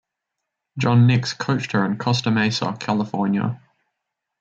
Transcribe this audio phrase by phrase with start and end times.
[0.79, 3.61] John Nicks coached her in Costa Mesa, California.